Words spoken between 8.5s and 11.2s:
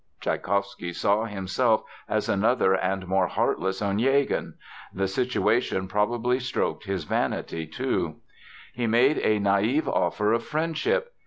He made a naïve offer of friendship.